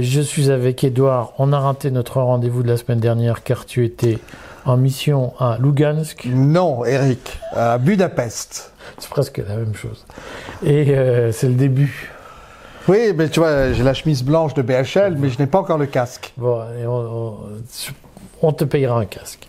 [0.00, 1.32] Euh, je suis avec Edouard.
[1.38, 4.18] On a raté notre rendez-vous de la semaine dernière car tu étais
[4.64, 6.26] en mission à Lugansk.
[6.32, 8.72] Non, Eric, à Budapest.
[8.98, 10.04] C'est presque la même chose.
[10.64, 12.10] Et euh, c'est le début.
[12.88, 15.78] Oui, mais tu vois, j'ai la chemise blanche de BHL, mais je n'ai pas encore
[15.78, 16.32] le casque.
[16.36, 17.36] Bon, et on, on-
[18.42, 19.46] on te payera un casque.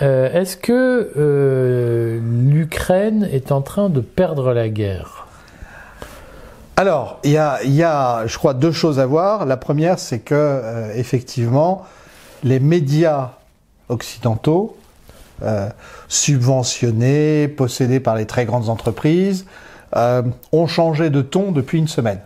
[0.00, 5.26] Euh, Est-ce que euh, l'Ukraine est en train de perdre la guerre?
[6.78, 9.46] Alors, il y a, y a, je crois, deux choses à voir.
[9.46, 11.84] La première, c'est que, euh, effectivement,
[12.44, 13.32] les médias
[13.88, 14.76] occidentaux,
[15.42, 15.70] euh,
[16.06, 19.44] subventionnés, possédés par les très grandes entreprises,
[19.96, 20.22] euh,
[20.52, 22.20] ont changé de ton depuis une semaine.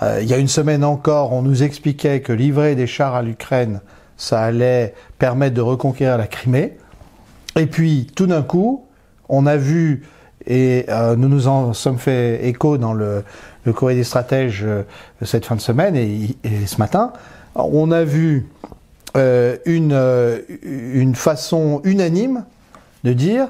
[0.00, 3.82] Il y a une semaine encore, on nous expliquait que livrer des chars à l'Ukraine,
[4.16, 6.78] ça allait permettre de reconquérir la Crimée.
[7.56, 8.86] Et puis, tout d'un coup,
[9.28, 10.06] on a vu,
[10.46, 13.24] et euh, nous nous en sommes fait écho dans le,
[13.64, 14.82] le courrier des stratèges euh,
[15.22, 17.12] cette fin de semaine et, ce matin,
[17.54, 18.46] on a vu
[19.16, 19.98] euh, une,
[20.62, 22.44] une façon unanime
[23.04, 23.48] de dire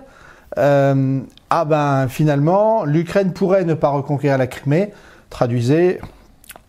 [0.57, 4.91] ah ben finalement l'Ukraine pourrait ne pas reconquérir la Crimée.
[5.31, 6.01] Traduisez,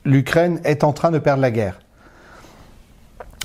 [0.06, 1.80] l'Ukraine est en train de perdre la guerre.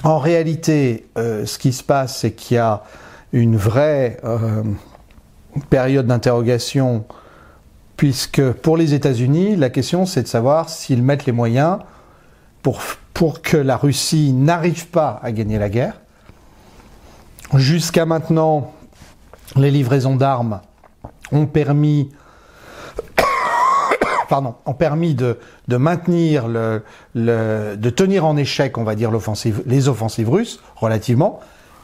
[0.04, 2.82] En réalité, ce qui se passe, c'est qu'il y a
[3.32, 4.20] une vraie
[5.62, 7.04] période d'interrogation,
[7.96, 11.78] puisque pour les États-Unis, la question c'est de savoir s'ils mettent les moyens
[12.62, 12.80] pour,
[13.14, 16.00] pour que la Russie n'arrive pas à gagner la guerre.
[17.54, 18.72] Jusqu'à maintenant,
[19.54, 20.60] les livraisons d'armes
[21.32, 22.10] ont permis,
[24.28, 26.82] pardon, ont permis de, de maintenir le,
[27.14, 29.10] le- de tenir en échec, on va dire,
[29.66, 31.40] les offensives russes relativement.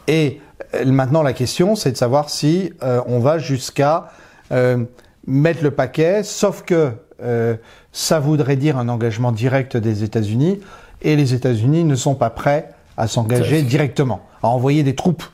[0.09, 0.41] Et
[0.85, 4.11] maintenant, la question, c'est de savoir si euh, on va jusqu'à
[4.51, 4.85] euh,
[5.27, 6.93] mettre le paquet, sauf que
[7.23, 7.57] euh,
[7.93, 10.61] ça voudrait dire un engagement direct des États-Unis,
[11.03, 15.25] et les États-Unis ne sont pas prêts à s'engager directement, à envoyer des troupes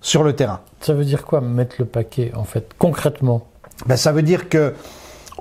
[0.00, 0.60] sur le terrain.
[0.80, 3.46] Ça veut dire quoi mettre le paquet en fait concrètement?
[3.86, 4.74] Ben, ça veut dire que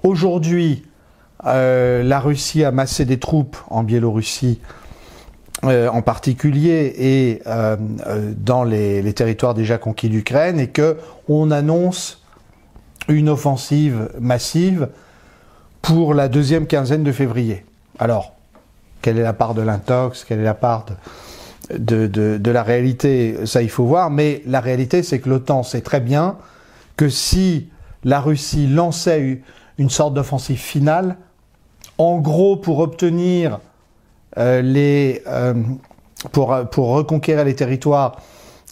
[0.04, 0.84] aujourd'hui,
[1.46, 4.60] euh, la Russie a massé des troupes en Biélorussie,
[5.66, 7.76] euh, en particulier, et euh,
[8.08, 10.96] euh, dans les, territoires déjà conquis d'Ukraine, et que
[11.28, 12.24] on annonce
[13.10, 14.88] une offensive massive
[15.82, 17.66] pour la deuxième quinzaine de février.
[17.98, 18.36] Alors,
[19.02, 20.86] quelle est la part de l'intox Quelle est la part
[21.78, 24.12] de, la réalité Ça, il faut voir.
[24.12, 26.38] Mais la réalité, c'est que l'OTAN sait très bien
[26.96, 27.68] que si
[28.06, 29.42] la Russie lançait
[29.78, 31.18] une sorte d'offensive finale,
[31.98, 33.60] en gros, pour obtenir
[34.38, 35.54] euh,
[36.32, 38.18] pour, pour reconquérir les territoires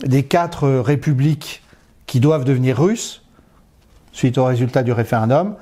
[0.04, 1.64] des quatre républiques
[2.06, 3.24] qui doivent devenir russes,
[4.12, 5.56] suite au résultat du référendum,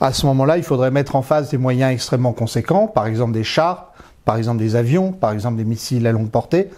[0.00, 3.44] à ce moment-là, il faudrait mettre en face des moyens extrêmement conséquents, par exemple des
[3.44, 3.92] chars,
[4.24, 6.70] par exemple des avions, par exemple des missiles à longue portée,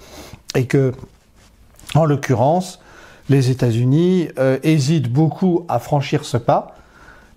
[0.55, 0.93] et que,
[1.95, 2.81] en l'occurrence,
[3.29, 6.75] les États-Unis euh, hésitent beaucoup à franchir ce pas,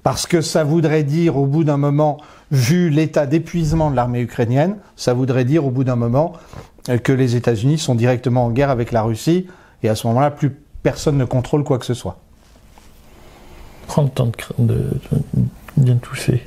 [0.04, 2.18] parce que ça voudrait dire, au bout d'un moment,
[2.52, 6.34] vu l'état d'épuisement de l'armée ukrainienne, ça voudrait dire, au bout d'un moment,
[6.90, 9.48] euh, que les États-Unis sont directement en guerre avec la Russie,
[9.82, 10.52] et à ce moment-là, plus
[10.84, 12.18] personne ne contrôle quoi que ce soit.
[13.88, 14.74] Prends le temps de, cr- de,
[15.12, 15.22] de
[15.78, 16.44] bien tousser.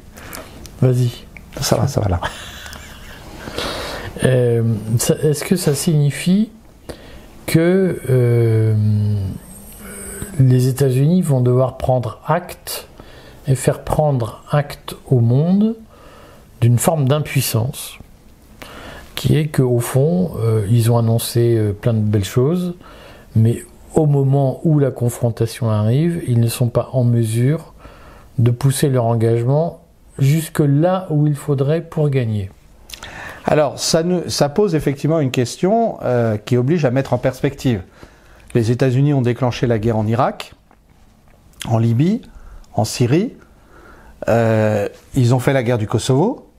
[0.83, 1.25] Vas-y.
[1.61, 2.21] Ça va, ça va là.
[4.25, 4.62] Euh,
[5.23, 6.50] Est-ce que ça signifie
[7.47, 8.75] que euh,
[10.38, 12.88] les États-Unis vont devoir prendre acte
[13.49, 15.77] et faire prendre acte au monde
[16.61, 17.99] d'une forme d'impuissance
[19.17, 22.75] qui est qu'au fond, euh, ils ont annoncé euh, plein de belles choses,
[23.35, 23.65] mais
[23.95, 27.73] au moment où la confrontation arrive, ils ne sont pas en mesure
[28.39, 29.81] de pousser leur engagement
[30.19, 32.51] jusque là où il faudrait pour gagner.
[33.47, 37.82] Alors, ça, pose effectivement une question euh, qui oblige à mettre en perspective.
[38.55, 40.53] Les États-Unis ont déclenché la guerre en Irak,
[41.67, 42.23] en Libye,
[42.75, 43.35] en Syrie.
[44.28, 46.50] Euh, ils ont fait la guerre du Kosovo.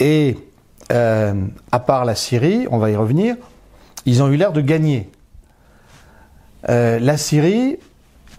[0.00, 0.38] Et
[0.92, 1.34] euh,
[1.72, 3.36] à part la Syrie, on va y revenir,
[4.04, 5.10] ils ont eu l'air de gagner.
[6.68, 7.78] Euh, la Syrie,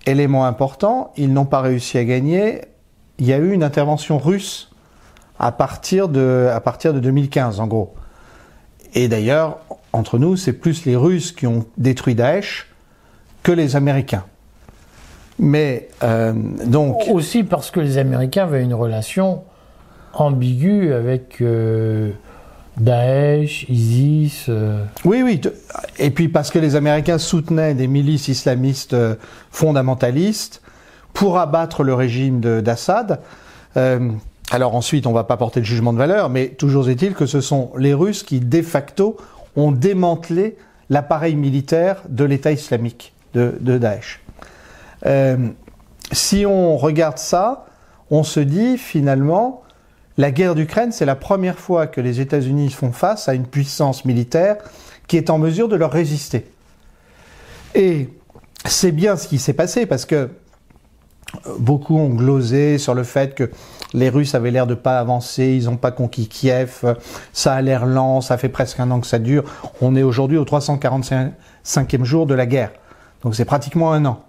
[0.06, 2.62] élément important, ils n'ont pas réussi à gagner.
[3.20, 4.72] Il y a eu une intervention russe
[5.40, 7.94] à partir de, à partir de 2015, en gros.
[8.94, 9.60] Et d'ailleurs,
[9.94, 12.68] entre nous, c'est plus les Russes qui ont détruit Daesh
[13.44, 14.26] que les Américains.
[15.40, 16.34] Mais euh,
[16.66, 19.44] donc, Aussi parce que les Américains avaient une relation
[20.14, 22.12] ambiguë avec euh,
[22.78, 24.46] Daesh, ISIS.
[24.50, 25.40] euh, oui, oui.
[26.00, 29.16] Et puis parce que les Américains soutenaient des milices islamistes euh,
[29.52, 30.62] fondamentalistes
[31.14, 33.20] pour abattre le régime de- d'Assad.
[33.78, 34.12] Euh,
[34.50, 37.42] alors ensuite, on va pas porter le jugement de valeur, mais toujours est-il que ce
[37.42, 39.18] sont les Russes qui, de facto,
[39.56, 40.56] ont démantelé
[40.90, 44.22] l'appareil militaire de l'État islamique, de, Daesh.
[45.06, 45.50] Euh,
[46.12, 47.66] si on regarde ça,
[48.10, 49.64] on se dit finalement,
[50.18, 54.06] la guerre d'Ukraine, c'est la première fois que les États-Unis font face à une puissance
[54.06, 54.58] militaire
[55.08, 56.46] qui est en mesure de leur résister.
[57.76, 58.10] Et
[58.66, 60.30] c'est bien ce qui s'est passé parce que
[61.60, 63.52] beaucoup ont glosé sur le fait que
[63.94, 66.96] les Russes avaient l'air de pas avancer, ils n'ont pas conquis Kiev,
[67.34, 69.44] ça a l'air lent, ça fait presque un an que ça dure.
[69.82, 72.72] On est aujourd'hui au 345e jour de la guerre.
[73.24, 74.24] Donc c'est pratiquement un an.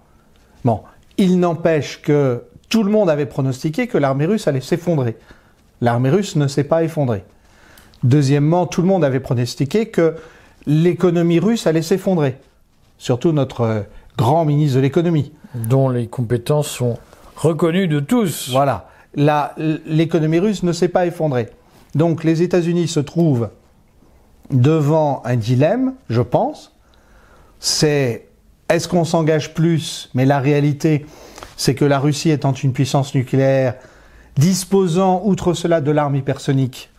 [0.65, 0.81] Bon,
[1.17, 5.17] il n'empêche que tout le monde avait pronostiqué que l'armée russe allait s'effondrer.
[5.81, 7.23] L'armée russe ne s'est pas effondrée.
[8.03, 10.15] Deuxièmement, tout le monde avait pronostiqué que
[10.65, 12.37] l'économie russe allait s'effondrer.
[12.97, 13.81] Surtout notre euh,
[14.17, 15.31] grand ministre de l'économie.
[15.55, 16.97] Dont les compétences sont
[17.35, 18.49] reconnues de tous.
[18.51, 21.49] Voilà l'économie russe ne s'est pas effondrée.
[21.95, 23.49] Donc les États-Unis se trouvent
[24.51, 26.75] devant un dilemme, je pense.
[27.59, 28.28] C'est
[28.69, 30.09] est-ce qu'on s'engage plus?
[30.13, 31.05] Mais la réalité,
[31.57, 33.75] c'est que la Russie étant une puissance nucléaire,
[34.37, 36.89] disposant, outre cela, de l'arme hypersonique,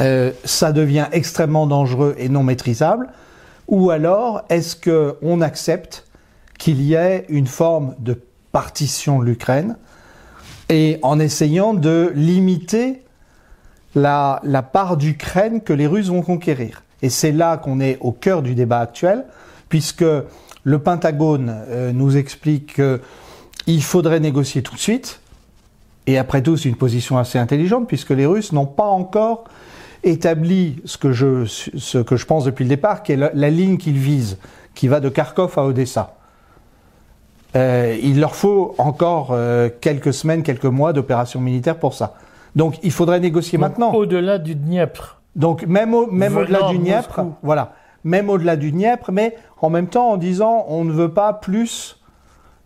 [0.00, 3.08] euh, ça devient extrêmement dangereux et non maîtrisable.
[3.68, 6.06] Ou alors, est-ce qu'on accepte
[6.58, 8.20] qu'il y ait une forme de
[8.52, 9.76] partition de l'Ukraine
[10.68, 13.02] et en essayant de limiter
[13.94, 14.40] la,
[14.72, 16.82] part d'Ukraine que les Russes vont conquérir?
[17.02, 19.24] Et c'est là qu'on est au cœur du débat actuel,
[19.68, 20.04] puisque
[20.66, 25.20] le Pentagone euh, nous explique qu'il faudrait négocier tout de suite,
[26.08, 29.44] et après tout c'est une position assez intelligente, puisque les Russes n'ont pas encore
[30.02, 33.48] établi ce que je, ce que je pense depuis le départ, qui est la, la
[33.48, 34.38] ligne qu'ils visent,
[34.74, 36.16] qui va de Kharkov à Odessa.
[37.54, 42.14] Euh, il leur faut encore euh, quelques semaines, quelques mois d'opération militaire pour ça.
[42.56, 43.94] Donc il faudrait négocier maintenant.
[43.94, 45.20] Au-delà du Dniepr.
[45.36, 47.74] Donc même au, même au-delà du Dniepr, voilà,
[48.06, 51.98] même au-delà du Dniepr, mais en même temps en disant on ne veut pas plus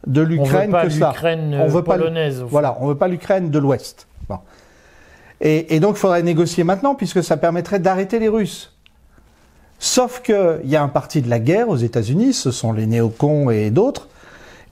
[0.07, 1.15] de l'Ukraine que ça.
[1.25, 2.45] On veut pas polonaise.
[2.47, 4.07] Voilà, on veut pas l'Ukraine de l'Ouest.
[5.43, 8.77] Et, et, donc il faudrait négocier maintenant puisque ça permettrait d'arrêter les Russes.
[9.79, 13.49] Sauf qu'il y a un parti de la guerre aux États-Unis, ce sont les néocons
[13.49, 14.09] et d'autres,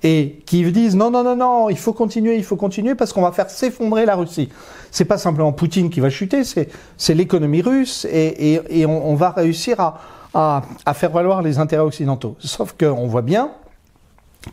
[0.03, 3.23] et qui disent non, non, non, non, il faut continuer, il faut continuer parce qu'on
[3.23, 4.51] va faire s'effondrer la Russie.
[4.91, 9.15] C'est pas simplement Poutine qui va chuter, c'est l'économie russe et, et, et on, on,
[9.15, 9.99] va réussir à,
[10.39, 12.37] à, faire valoir les intérêts occidentaux.
[12.39, 13.51] Sauf qu'on voit bien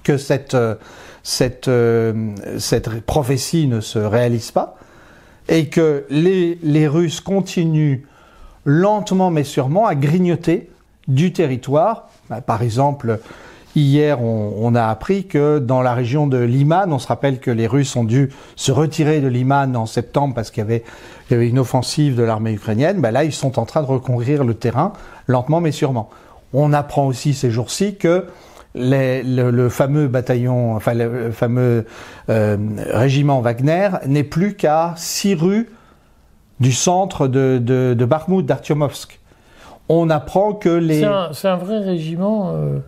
[0.04, 0.58] que cette,
[1.24, 1.70] cette,
[2.58, 4.78] cette prophétie ne se réalise pas
[5.48, 8.02] et que les, les Russes continuent
[8.66, 10.70] lentement mais sûrement à grignoter
[11.08, 12.10] du territoire.
[12.30, 13.20] Bah, par exemple,
[13.78, 17.68] Hier, on, a appris que dans la région de Liman, on se rappelle que les
[17.68, 22.16] Russes ont dû se retirer de Liman en septembre parce qu'il y avait, une offensive
[22.16, 23.02] de l'armée ukrainienne.
[23.02, 24.94] Ben là, ils sont en train de reconquérir le terrain
[25.28, 26.10] lentement mais sûrement.
[26.54, 28.28] On apprend aussi ces jours-ci que
[28.76, 31.86] le, fameux bataillon, enfin le, fameux
[32.30, 32.58] euh,
[32.94, 35.70] régiment Wagner n'est plus qu'à six rues
[36.62, 37.94] du centre de, de,
[38.42, 39.20] d'Artyomovsk.
[39.90, 41.06] On apprend que les...
[41.34, 42.80] C'est un, vrai régiment euh,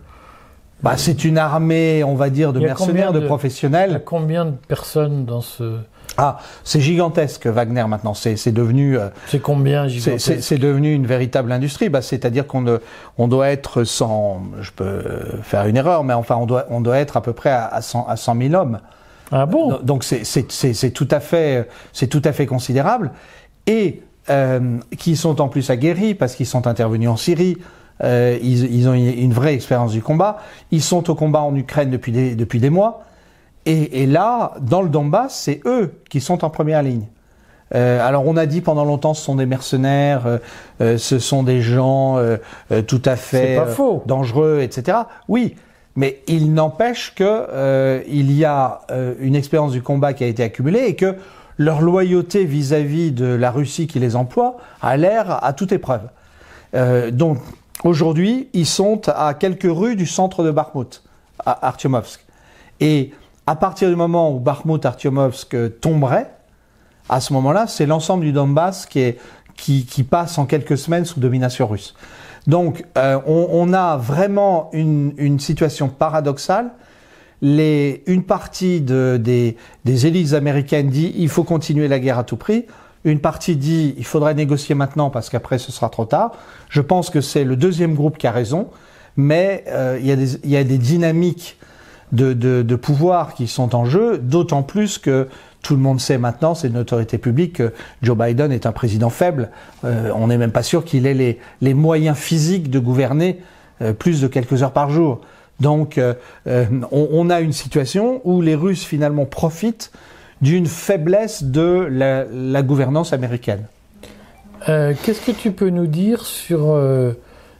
[0.82, 3.90] bah, c'est une armée, on va dire, de mercenaires, de, professionnels.
[3.90, 5.78] Il y a combien de personnes dans ce...
[6.16, 8.12] Ah, c'est gigantesque Wagner maintenant.
[8.12, 8.98] C'est devenu.
[8.98, 11.88] Euh, c'est combien gigantesque C'est devenu une véritable industrie.
[11.90, 12.80] Bah, C'est-à-dire qu'on
[13.18, 14.42] on doit être sans.
[14.60, 15.04] Je peux
[15.42, 18.06] faire une erreur, mais enfin on doit on doit être à peu près à, 100
[18.08, 18.80] à 100 000 hommes.
[19.30, 23.12] Ah bon Donc c'est tout à fait c'est tout à fait considérable
[23.68, 27.56] et euh, qui sont en plus aguerris parce qu'ils sont intervenus en Syrie,
[28.04, 30.38] euh, ils, ils, ont une vraie expérience du combat.
[30.70, 33.04] Ils sont au combat en Ukraine depuis des, depuis des mois.
[33.66, 37.06] Et, et là, dans le Donbass, c'est eux qui sont en première ligne.
[37.74, 40.38] Euh, alors on a dit pendant longtemps ce sont des mercenaires, euh,
[40.80, 42.38] euh ce sont des gens euh,
[42.72, 43.60] euh, tout à fait
[44.06, 44.98] dangereux, etc.
[45.28, 45.54] Oui,
[45.94, 48.80] mais il n'empêche que il y a
[49.20, 51.16] une expérience du combat qui a été accumulée et que
[51.56, 56.08] leur loyauté vis-à-vis -vis de la Russie qui les emploie a l'air à toute épreuve.
[57.12, 57.38] donc
[57.84, 61.02] Aujourd'hui, ils sont à quelques rues du centre de Bakhmut,
[61.44, 62.24] à Artyomovsk.
[62.80, 63.12] Et
[63.46, 66.30] à partir du moment où Bakhmut, Artyomovsk tomberait,
[67.08, 69.18] à ce moment-là, c'est l'ensemble du Donbass qui, est,
[69.56, 71.94] qui, qui, passe en quelques semaines sous domination russe.
[72.46, 76.70] Donc, euh, on, on, a vraiment une, une situation paradoxale.
[77.40, 82.24] Les, une partie de, des, des élites américaines dit il faut continuer la guerre à
[82.24, 82.66] tout prix.
[83.04, 86.32] Une partie dit il faudrait négocier maintenant parce qu'après ce sera trop tard.
[86.68, 88.68] Je pense que c'est le deuxième groupe qui a raison,
[89.16, 91.58] mais euh, il, y a des, dynamiques
[92.12, 95.28] de, pouvoir qui sont en jeu, d'autant plus que
[95.62, 99.10] tout le monde sait maintenant, c'est une autorité publique, que Joe Biden est un président
[99.10, 99.50] faible.
[99.84, 103.40] Euh, on n'est même pas sûr qu'il ait les, moyens physiques de gouverner
[103.82, 105.20] euh, plus de quelques heures par jour.
[105.60, 106.00] Donc
[106.46, 109.90] on, on, a une situation où les Russes finalement profitent
[110.40, 113.64] d'une faiblesse de la, la, gouvernance américaine.
[114.66, 116.76] Qu'est-ce que tu peux nous dire sur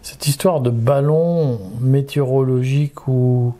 [0.03, 3.55] cette histoire de ballon météorologique où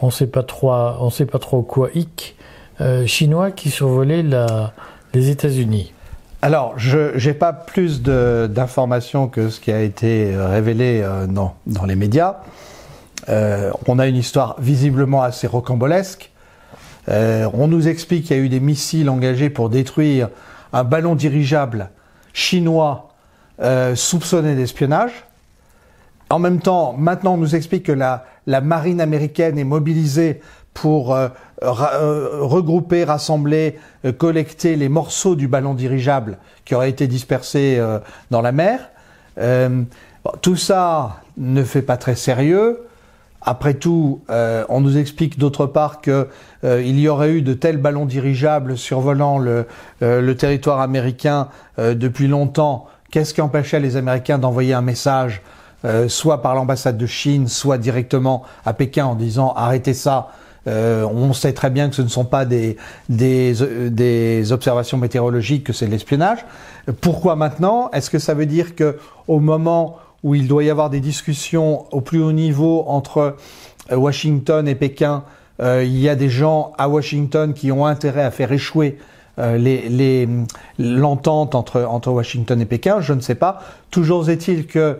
[0.00, 2.36] on ne sait pas trop, on sait pas trop quoi hic
[2.80, 4.72] euh, chinois qui survolaient la,
[5.14, 5.92] les États-Unis?
[6.40, 11.84] Alors, je n'ai pas plus d'informations que ce qui a été révélé euh, dans, dans,
[11.84, 12.36] les médias.
[13.28, 16.30] Euh, on a une histoire visiblement assez rocambolesque.
[17.08, 20.28] Euh, on nous explique qu'il y a eu des missiles engagés pour détruire
[20.72, 21.90] un ballon dirigeable
[22.32, 23.14] chinois
[23.60, 25.24] euh, soupçonné d'espionnage.
[26.30, 30.40] En même temps, maintenant, on nous explique que la, la marine américaine est mobilisée
[30.74, 31.28] pour euh,
[31.60, 33.78] regrouper, rassembler,
[34.18, 37.82] collecter les morceaux du ballon dirigeable qui aurait été dispersé
[38.30, 38.90] dans la mer.
[40.40, 42.87] tout ça ne fait pas très sérieux.
[43.50, 48.76] Après tout, on nous explique d'autre part qu'il y aurait eu de tels ballons dirigeables
[48.76, 49.64] survolant le,
[50.00, 52.88] le territoire américain depuis longtemps.
[53.10, 55.40] Qu'est-ce qui empêchait les Américains d'envoyer un message,
[56.08, 60.28] soit par l'ambassade de Chine, soit directement à Pékin en disant arrêtez ça,
[60.68, 62.76] euh, on sait très bien que ce ne sont pas des,
[63.08, 66.44] des, observations météorologiques, que c'est de l'espionnage.
[67.00, 67.90] Pourquoi maintenant?
[67.92, 71.86] Est-ce que ça veut dire que au moment où il doit y avoir des discussions
[71.92, 73.36] au plus haut niveau entre
[73.90, 75.24] euh, Washington et Pékin,
[75.60, 78.98] euh, il y a des gens à Washington qui ont intérêt à faire échouer
[80.80, 83.60] l'entente entre, entre Washington et Pékin Je ne sais pas.
[83.92, 84.98] Toujours est-il que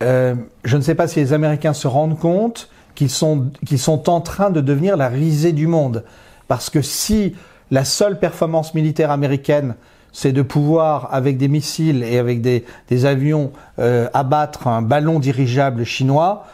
[0.00, 4.50] je ne sais pas si les Américains se rendent compte qu'ils sont, sont en train
[4.50, 6.04] de devenir la risée du monde.
[6.48, 7.34] Parce que si
[7.70, 9.74] la seule performance militaire américaine,
[10.12, 12.64] c'est de pouvoir, avec des missiles et avec des,
[13.04, 16.46] avions, euh, abattre un ballon dirigeable chinois,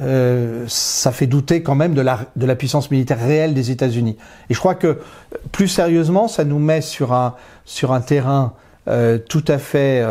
[0.00, 4.16] euh, ça fait douter quand même de la, puissance militaire réelle des États-Unis.
[4.48, 5.00] Et je crois que,
[5.52, 8.54] plus sérieusement, ça nous met sur un, sur un terrain
[8.88, 10.04] euh, tout à fait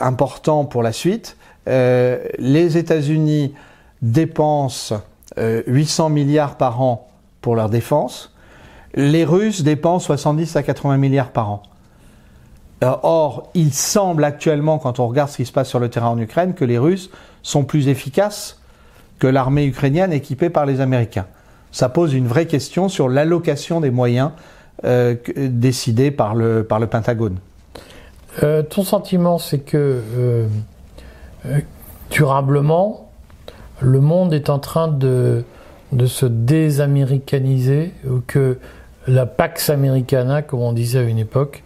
[0.00, 1.36] important pour la suite.
[1.66, 3.54] les États-Unis
[4.02, 5.00] dépensent
[5.36, 7.08] 800 euh, milliards par an
[7.40, 8.34] pour leur défense.
[8.94, 11.62] Les Russes dépensent 70 à 80 milliards par an.
[12.82, 16.08] Euh, or, il semble actuellement, quand on regarde ce qui se passe sur le terrain
[16.08, 17.10] en Ukraine, que les Russes
[17.42, 18.60] sont plus efficaces
[19.18, 21.26] que l'armée ukrainienne équipée par les Américains.
[21.70, 24.30] Ça pose une vraie question sur l'allocation des moyens
[24.84, 27.38] euh, décidés par le, par le Pentagone.
[28.40, 30.48] ton sentiment, c'est que
[32.10, 33.10] durablement,
[33.80, 35.44] le monde est en train de,
[35.92, 38.58] de se désaméricaniser, ou que
[39.06, 41.62] la Pax Americana, comme on disait à une époque,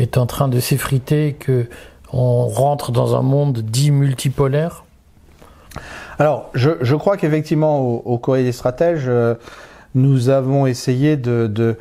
[0.00, 1.66] est en train de s'effriter, que
[2.12, 4.84] on rentre dans un monde dit multipolaire
[6.18, 9.34] Alors, je, crois qu'effectivement, au, Corée des stratèges, euh,
[9.94, 11.76] nous avons essayé de,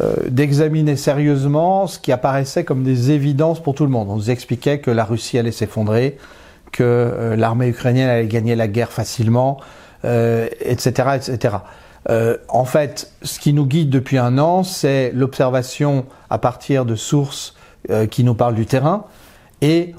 [0.00, 4.08] euh, d'examiner sérieusement ce qui apparaissait comme des évidences pour tout le monde.
[4.10, 6.18] On nous expliquait que la Russie allait s'effondrer,
[6.70, 9.58] que euh, l'armée ukrainienne allait gagner la guerre facilement,
[10.04, 11.54] etc., etc.
[12.10, 16.96] Euh, en fait, ce qui nous guide depuis un an, c'est l'observation à partir de
[16.96, 17.54] sources
[17.90, 19.04] euh, qui nous parlent du terrain,
[19.60, 19.94] et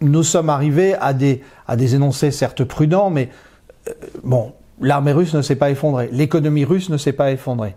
[0.00, 3.30] nous sommes arrivés à des, à des énoncés certes prudents, mais
[3.88, 7.74] euh, bon, l'armée russe ne s'est pas effondrée, l'économie russe ne s'est pas effondrée.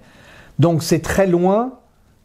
[0.60, 1.74] Donc c'est très loin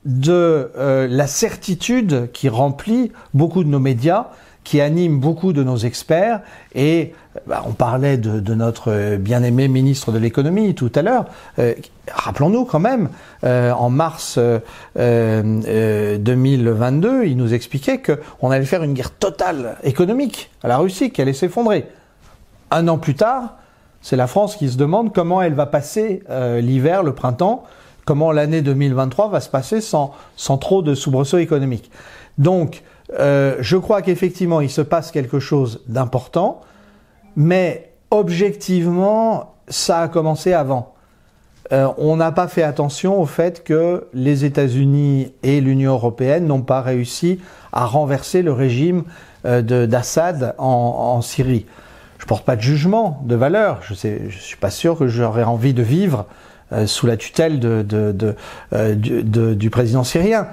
[0.05, 4.27] de la certitude qui remplit beaucoup de nos médias,
[4.65, 6.41] qui anime beaucoup de nos experts.
[6.75, 7.13] Et
[7.47, 11.27] bah, on parlait de, de notre bien-aimé ministre de l'économie tout à l'heure.
[11.59, 11.75] Euh,
[12.13, 13.09] Rappelons-nous quand même,
[13.45, 19.77] euh, en mars euh, 2022, euh, il nous expliquait qu'on allait faire une guerre totale
[19.83, 21.87] économique à la Russie, qui allait s'effondrer.
[22.71, 23.55] Un an plus tard,
[24.03, 27.65] c'est la France qui se demande comment elle va passer euh, l'hiver, le printemps,
[28.05, 31.91] comment l'année 2023 va se passer sans, sans trop de soubresauts économiques.
[32.37, 32.83] Donc,
[33.13, 36.61] euh, je crois qu'effectivement, il se passe quelque chose d'important,
[37.37, 40.95] mais objectivement, ça a commencé avant.
[41.73, 46.63] Euh, on n'a pas fait attention au fait que les États-Unis et l'Union européenne n'ont
[46.63, 47.41] pas réussi
[47.73, 49.05] à renverser le régime
[49.47, 51.67] euh, d'Assad en, Syrie.
[52.19, 53.81] Je porte pas de jugement de valeur.
[53.83, 56.27] Je ne suis pas sûr que j'aurais envie de vivre
[56.87, 60.49] sous la tutelle du président syrien.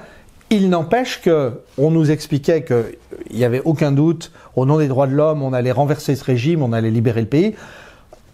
[0.54, 5.08] Il n'empêche que on nous expliquait qu'il n'y avait aucun doute, au nom des droits
[5.08, 7.56] de l'homme, on allait renverser ce régime, on allait libérer le pays.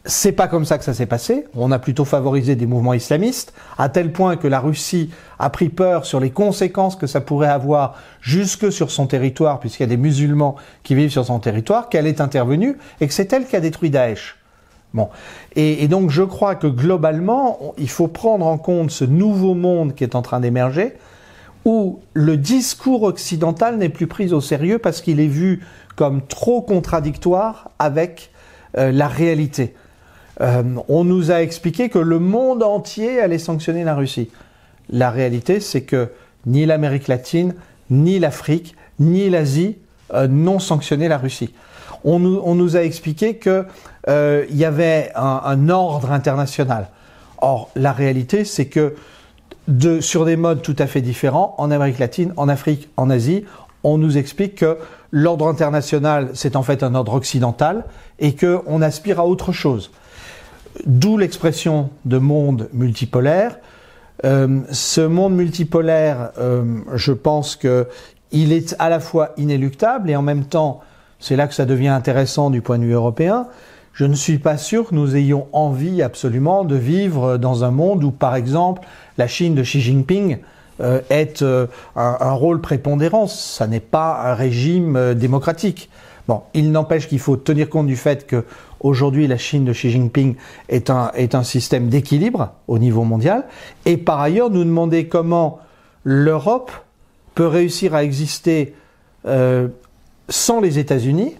[0.03, 1.45] c'est pas comme ça que ça s'est passé.
[1.55, 5.69] On a plutôt favorisé des mouvements islamistes, à tel point que la Russie a pris
[5.69, 9.89] peur sur les conséquences que ça pourrait avoir jusque sur son territoire, puisqu'il y a
[9.89, 13.55] des musulmans qui vivent sur son territoire, qu'elle est intervenue et que c'est elle qui
[13.55, 14.37] a détruit Daesh.
[14.95, 15.09] Bon.
[15.55, 19.93] Et, et, donc je crois que globalement, il faut prendre en compte ce nouveau monde
[19.93, 20.95] qui est en train d'émerger,
[21.67, 25.65] où le discours occidental n'est plus pris au sérieux parce qu'il est vu
[25.97, 28.31] comme trop contradictoire avec
[28.77, 29.75] euh, la réalité.
[30.39, 34.29] Euh, on nous a expliqué que le monde entier allait sanctionner la Russie.
[34.89, 36.09] La réalité, c'est que
[36.45, 37.53] ni l'Amérique latine,
[37.89, 39.75] ni l'Afrique, ni l'Asie
[40.13, 41.53] euh, n'ont sanctionné la Russie.
[42.05, 43.65] On nous, a expliqué qu'il
[44.51, 46.87] y avait un, ordre international.
[47.41, 48.95] Or, la réalité, c'est que
[50.01, 53.45] sur des modes tout à fait différents, en Amérique latine, en Afrique, en Asie,
[53.83, 54.77] on nous explique que
[55.11, 57.85] l'ordre international, c'est en fait un ordre occidental
[58.19, 59.91] et qu'on aspire à autre chose.
[60.85, 63.57] D'où l'expression de monde multipolaire.
[64.25, 67.87] Euh, ce monde multipolaire, euh, je pense que
[68.31, 70.81] il est à la fois inéluctable et en même temps,
[71.19, 73.47] c'est là que ça devient intéressant du point de vue européen.
[73.97, 78.03] Je ne suis pas sûr que nous ayons envie absolument de vivre dans un monde
[78.03, 78.83] où, par exemple,
[79.17, 80.37] la Chine de Xi Jinping
[80.81, 83.25] euh, ait un, un, rôle prépondérant.
[83.25, 85.89] Ça n'est pas un régime démocratique.
[86.27, 88.45] Bon, il n'empêche qu'il faut tenir compte du fait que
[88.81, 90.35] aujourd'hui la Chine de Xi Jinping
[90.69, 93.45] est un, est un système d'équilibre au niveau mondial,
[93.87, 95.57] et par ailleurs nous demander comment
[96.03, 96.71] l'Europe
[97.33, 98.75] peut réussir à exister
[99.25, 99.69] euh,
[100.29, 101.33] sans les États-Unis,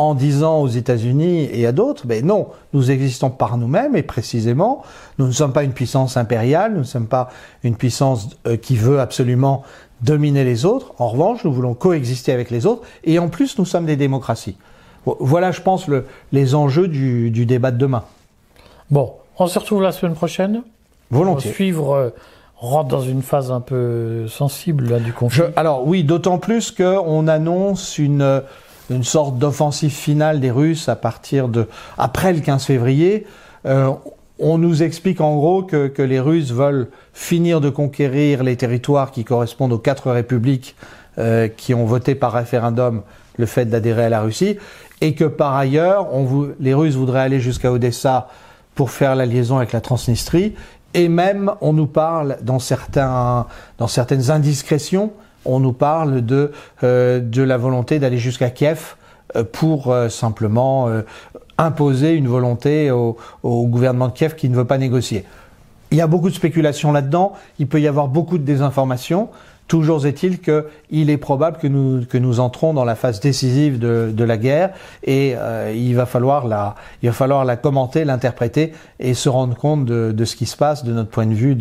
[0.00, 4.82] en disant aux États-Unis et à d'autres, ben non, nous existons par nous-mêmes et précisément,
[5.18, 7.28] nous ne sommes pas une puissance impériale, nous ne sommes pas
[7.64, 9.62] une puissance euh, qui veut absolument
[10.00, 10.94] dominer les autres.
[10.98, 14.56] En revanche, nous voulons coexister avec les autres et en plus, nous sommes des démocraties.
[15.04, 18.04] Voilà, je pense, le, les enjeux du, du, débat de demain.
[18.90, 20.62] Bon, on se retrouve la semaine prochaine.
[21.10, 21.50] Volontiers.
[21.50, 22.10] On suivre, euh,
[22.56, 25.42] rentre dans une phase un peu sensible là, du conflit.
[25.56, 28.42] alors oui, d'autant plus qu'on annonce une,
[28.90, 33.26] une sorte d'offensive finale des Russes à partir de après le 15 février.
[33.66, 33.90] Euh,
[34.38, 39.22] on nous explique en gros que, les Russes veulent finir de conquérir les territoires qui
[39.24, 40.76] correspondent aux quatre républiques
[41.18, 43.02] euh, qui ont voté par référendum
[43.36, 44.56] le fait d'adhérer à la Russie,
[45.00, 46.08] et que par ailleurs,
[46.58, 48.28] les Russes voudraient aller jusqu'à Odessa
[48.74, 50.54] pour faire la liaison avec la Transnistrie,
[50.94, 53.46] et même on nous parle dans, certains,
[53.78, 55.12] dans certaines indiscrétions,
[55.44, 58.96] on nous parle de, euh, de la volonté d'aller jusqu'à Kiev
[59.36, 60.88] euh, pour simplement
[61.58, 65.24] imposer une volonté au, gouvernement de Kiev qui ne veut pas négocier.
[65.90, 69.28] Il y a beaucoup de spéculation là-dedans, il peut y avoir beaucoup de désinformation.
[69.70, 74.10] Toujours est-il qu'il est probable que nous, que nous entrons dans la phase décisive de,
[74.12, 74.70] de la guerre
[75.04, 79.54] et euh, il, va falloir la, il va falloir la commenter, l'interpréter et se rendre
[79.54, 81.56] compte de, de, ce qui se passe de notre point de vue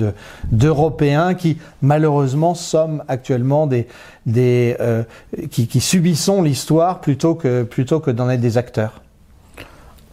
[0.46, 3.88] d'Européens qui malheureusement sommes actuellement des,
[4.26, 5.04] des euh,
[5.52, 9.04] qui, qui subissons l'histoire plutôt que, plutôt que d'en être des acteurs.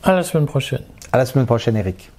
[0.03, 0.83] À la semaine prochaine.
[1.13, 2.11] À la semaine prochaine, Eric.